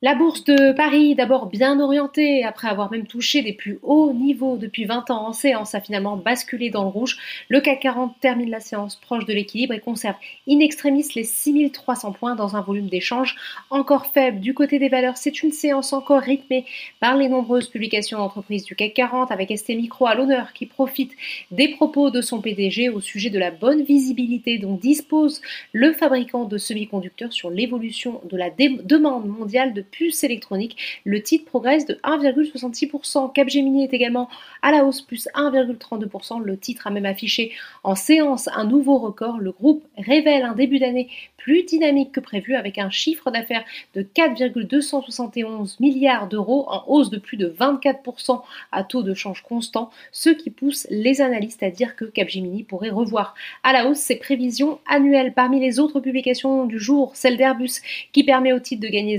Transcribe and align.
La 0.00 0.14
bourse 0.14 0.44
de 0.44 0.70
Paris, 0.70 1.16
d'abord 1.16 1.46
bien 1.46 1.80
orientée, 1.80 2.44
après 2.44 2.68
avoir 2.68 2.88
même 2.88 3.08
touché 3.08 3.42
les 3.42 3.52
plus 3.52 3.80
hauts 3.82 4.12
niveaux 4.12 4.56
depuis 4.56 4.84
20 4.84 5.10
ans 5.10 5.26
en 5.26 5.32
séance, 5.32 5.74
a 5.74 5.80
finalement 5.80 6.16
basculé 6.16 6.70
dans 6.70 6.84
le 6.84 6.88
rouge. 6.88 7.18
Le 7.48 7.60
CAC 7.60 7.80
40 7.80 8.14
termine 8.20 8.48
la 8.48 8.60
séance 8.60 8.94
proche 8.94 9.26
de 9.26 9.32
l'équilibre 9.32 9.74
et 9.74 9.80
conserve 9.80 10.14
in 10.48 10.60
extremis 10.60 11.04
les 11.16 11.24
6300 11.24 12.12
points 12.12 12.36
dans 12.36 12.54
un 12.54 12.60
volume 12.60 12.88
d'échange 12.88 13.34
encore 13.70 14.06
faible. 14.06 14.38
Du 14.38 14.54
côté 14.54 14.78
des 14.78 14.88
valeurs, 14.88 15.16
c'est 15.16 15.42
une 15.42 15.50
séance 15.50 15.92
encore 15.92 16.22
rythmée 16.22 16.64
par 17.00 17.16
les 17.16 17.28
nombreuses 17.28 17.66
publications 17.66 18.18
d'entreprises 18.18 18.62
du 18.62 18.76
CAC 18.76 18.94
40 18.94 19.32
avec 19.32 19.50
ST 19.50 19.70
Micro 19.70 20.06
à 20.06 20.14
l'honneur 20.14 20.52
qui 20.52 20.66
profite 20.66 21.10
des 21.50 21.70
propos 21.70 22.10
de 22.10 22.20
son 22.20 22.40
PDG 22.40 22.88
au 22.88 23.00
sujet 23.00 23.30
de 23.30 23.38
la 23.40 23.50
bonne 23.50 23.82
visibilité 23.82 24.58
dont 24.58 24.74
dispose 24.74 25.42
le 25.72 25.92
fabricant 25.92 26.44
de 26.44 26.56
semi-conducteurs 26.56 27.32
sur 27.32 27.50
l'évolution 27.50 28.20
de 28.30 28.36
la 28.36 28.50
demande 28.50 29.26
mondiale 29.26 29.74
de 29.74 29.87
puces 29.90 30.24
électroniques. 30.24 30.76
Le 31.04 31.22
titre 31.22 31.44
progresse 31.44 31.86
de 31.86 31.94
1,66%. 32.04 33.32
Capgemini 33.32 33.84
est 33.84 33.94
également 33.94 34.28
à 34.62 34.70
la 34.70 34.84
hausse, 34.84 35.00
plus 35.00 35.28
1,32%. 35.34 36.42
Le 36.42 36.56
titre 36.56 36.86
a 36.86 36.90
même 36.90 37.06
affiché 37.06 37.52
en 37.84 37.94
séance 37.94 38.48
un 38.54 38.64
nouveau 38.64 38.98
record. 38.98 39.38
Le 39.38 39.52
groupe 39.52 39.84
révèle 39.96 40.42
un 40.42 40.54
début 40.54 40.78
d'année 40.78 41.08
plus 41.36 41.62
dynamique 41.64 42.12
que 42.12 42.20
prévu 42.20 42.54
avec 42.54 42.78
un 42.78 42.90
chiffre 42.90 43.30
d'affaires 43.30 43.64
de 43.94 44.02
4,271 44.02 45.80
milliards 45.80 46.28
d'euros 46.28 46.66
en 46.68 46.84
hausse 46.86 47.10
de 47.10 47.18
plus 47.18 47.36
de 47.36 47.48
24% 47.48 48.42
à 48.72 48.84
taux 48.84 49.02
de 49.02 49.14
change 49.14 49.42
constant, 49.42 49.90
ce 50.12 50.30
qui 50.30 50.50
pousse 50.50 50.86
les 50.90 51.20
analystes 51.20 51.62
à 51.62 51.70
dire 51.70 51.96
que 51.96 52.04
Capgemini 52.04 52.64
pourrait 52.64 52.90
revoir 52.90 53.34
à 53.62 53.72
la 53.72 53.88
hausse 53.88 53.98
ses 53.98 54.16
prévisions 54.16 54.78
annuelles. 54.86 55.32
Parmi 55.34 55.60
les 55.60 55.80
autres 55.80 56.00
publications 56.00 56.66
du 56.66 56.78
jour, 56.78 57.12
celle 57.14 57.36
d'Airbus 57.36 57.80
qui 58.12 58.24
permet 58.24 58.52
au 58.52 58.58
titre 58.58 58.82
de 58.82 58.88
gagner 58.88 59.18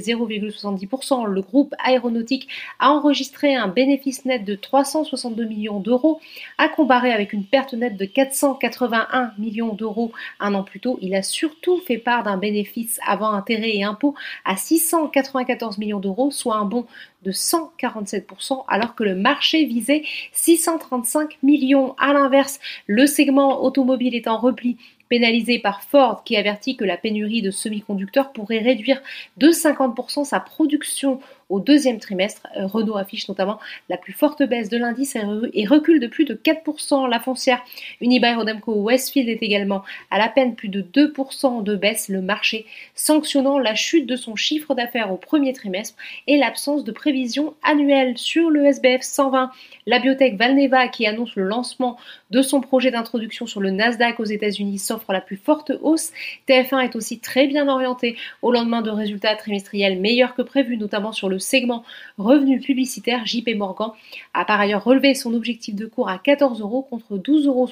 0,70%. 0.61 1.25
Le 1.25 1.41
groupe 1.41 1.73
aéronautique 1.83 2.47
a 2.79 2.91
enregistré 2.91 3.55
un 3.55 3.67
bénéfice 3.67 4.25
net 4.25 4.43
de 4.43 4.55
362 4.55 5.45
millions 5.45 5.79
d'euros 5.79 6.19
à 6.57 6.67
comparer 6.67 7.11
avec 7.11 7.33
une 7.33 7.45
perte 7.45 7.73
nette 7.73 7.97
de 7.97 8.05
481 8.05 9.31
millions 9.37 9.73
d'euros 9.73 10.11
un 10.39 10.53
an 10.53 10.63
plus 10.63 10.79
tôt. 10.79 10.97
Il 11.01 11.15
a 11.15 11.23
surtout 11.23 11.79
fait 11.79 11.97
d'un 12.23 12.37
bénéfice 12.37 12.99
avant 13.05 13.31
intérêts 13.31 13.75
et 13.75 13.83
impôts 13.83 14.15
à 14.45 14.55
694 14.55 15.77
millions 15.77 15.99
d'euros, 15.99 16.31
soit 16.31 16.55
un 16.55 16.65
bond 16.65 16.85
de 17.23 17.31
147%, 17.31 18.63
alors 18.67 18.95
que 18.95 19.03
le 19.03 19.15
marché 19.15 19.65
visait 19.65 20.03
635 20.33 21.37
millions. 21.43 21.95
À 21.99 22.13
l'inverse, 22.13 22.59
le 22.87 23.05
segment 23.05 23.63
automobile 23.63 24.15
est 24.15 24.27
en 24.27 24.37
repli 24.37 24.77
pénalisé 25.09 25.59
par 25.59 25.81
Ford 25.81 26.23
qui 26.23 26.37
avertit 26.37 26.77
que 26.77 26.85
la 26.85 26.97
pénurie 26.97 27.41
de 27.41 27.51
semi-conducteurs 27.51 28.31
pourrait 28.31 28.59
réduire 28.59 29.01
de 29.37 29.49
50% 29.49 30.23
sa 30.23 30.39
production 30.39 31.19
au 31.49 31.59
deuxième 31.59 31.99
trimestre. 31.99 32.47
Euh, 32.57 32.67
Renault 32.67 32.97
affiche 32.97 33.27
notamment 33.27 33.59
la 33.89 33.97
plus 33.97 34.13
forte 34.13 34.43
baisse 34.43 34.69
de 34.69 34.77
l'indice 34.77 35.17
et 35.53 35.65
recule 35.65 35.99
de 35.99 36.07
plus 36.07 36.25
de 36.25 36.33
4%. 36.33 37.09
La 37.09 37.19
foncière 37.19 37.61
Unibail-Rodamco 38.01 38.73
Westfield 38.73 39.29
est 39.29 39.43
également 39.43 39.83
à 40.11 40.19
la 40.19 40.29
peine 40.29 40.55
plus 40.55 40.69
de 40.69 40.81
2% 40.81 41.63
de 41.63 41.75
baisse, 41.75 42.09
le 42.09 42.21
marché 42.21 42.65
sanctionnant 42.95 43.59
la 43.59 43.75
chute 43.75 44.05
de 44.05 44.15
son 44.15 44.35
chiffre 44.35 44.75
d'affaires 44.75 45.11
au 45.11 45.17
premier 45.17 45.53
trimestre 45.53 45.97
et 46.27 46.37
l'absence 46.37 46.83
de 46.83 46.91
prévision 46.91 47.55
annuelle 47.63 48.17
sur 48.17 48.49
le 48.49 48.65
SBF 48.65 49.01
120. 49.01 49.51
La 49.85 49.99
biotech 49.99 50.37
Valneva 50.37 50.87
qui 50.87 51.07
annonce 51.07 51.35
le 51.35 51.43
lancement 51.43 51.97
de 52.29 52.41
son 52.41 52.61
projet 52.61 52.91
d'introduction 52.91 53.47
sur 53.47 53.59
le 53.59 53.71
Nasdaq 53.71 54.19
aux 54.19 54.25
États-Unis 54.25 54.77
s'offre 54.77 55.11
la 55.11 55.21
plus 55.21 55.37
forte 55.37 55.71
hausse. 55.81 56.11
TF1 56.47 56.83
est 56.83 56.95
aussi 56.95 57.19
très 57.19 57.47
bien 57.47 57.67
orienté 57.67 58.15
au 58.41 58.51
lendemain 58.51 58.81
de 58.81 58.91
résultats 58.91 59.35
trimestriels 59.35 59.99
meilleurs 59.99 60.35
que 60.35 60.41
prévu, 60.41 60.77
notamment 60.77 61.11
sur 61.11 61.29
le 61.29 61.38
segment 61.39 61.83
revenu 62.17 62.59
publicitaire, 62.59 63.25
JP 63.25 63.55
Morgan 63.55 63.91
a 64.33 64.45
par 64.45 64.59
ailleurs 64.59 64.83
relevé 64.83 65.13
son 65.15 65.33
objectif 65.33 65.75
de 65.75 65.85
cours 65.85 66.09
à 66.09 66.19
14 66.19 66.61
euros 66.61 66.81
contre 66.81 67.17
12,60 67.17 67.47
euros 67.47 67.67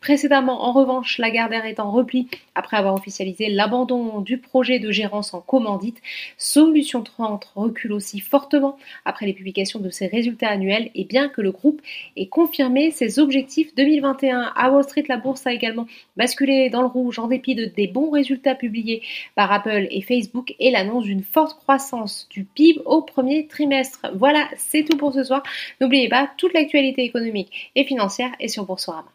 précédemment. 0.00 0.64
En 0.64 0.72
revanche, 0.72 1.18
Lagardère 1.18 1.66
est 1.66 1.80
en 1.80 1.90
repli 1.90 2.28
après 2.54 2.76
avoir 2.76 2.94
officialisé 2.94 3.48
l'abandon 3.48 4.20
du 4.20 4.38
projet 4.38 4.78
de 4.78 4.90
gérance 4.90 5.34
en 5.34 5.40
commandite. 5.40 6.00
Solution 6.38 7.02
30 7.02 7.44
recule 7.54 7.92
aussi 7.92 8.20
fortement 8.20 8.76
après 9.04 9.26
les 9.26 9.32
publications 9.32 9.80
de 9.80 9.90
ses 9.90 10.06
résultats 10.06 10.48
annuels 10.48 10.90
et 10.94 11.04
bien 11.04 11.28
que 11.28 11.40
le 11.40 11.52
groupe 11.52 11.82
ait 12.16 12.26
confirmé 12.26 12.90
ses 12.90 13.18
objectifs 13.18 13.74
2021 13.74 14.52
à 14.56 14.70
Wall 14.70 14.84
Street, 14.84 15.04
la 15.08 15.16
bourse 15.16 15.46
a 15.46 15.52
également 15.52 15.86
basculé 16.16 16.70
dans 16.70 16.80
le 16.80 16.86
rouge 16.86 17.18
en 17.18 17.28
dépit 17.28 17.54
de 17.54 17.64
des 17.64 17.86
bons 17.86 18.10
résultats 18.10 18.54
publiés 18.54 19.02
par 19.34 19.52
Apple 19.52 19.86
et 19.90 20.02
Facebook 20.02 20.54
et 20.58 20.70
l'annonce 20.70 21.04
d'une 21.04 21.22
forte 21.22 21.58
croissance 21.58 22.28
du 22.30 22.44
PIB 22.44 22.80
au 22.94 23.02
premier 23.02 23.46
trimestre. 23.48 24.06
Voilà, 24.14 24.48
c'est 24.56 24.84
tout 24.84 24.96
pour 24.96 25.12
ce 25.12 25.24
soir. 25.24 25.42
N'oubliez 25.80 26.08
pas, 26.08 26.30
toute 26.38 26.54
l'actualité 26.54 27.02
économique 27.02 27.72
et 27.74 27.84
financière 27.84 28.30
est 28.38 28.48
sur 28.48 28.64
Boursorama. 28.64 29.08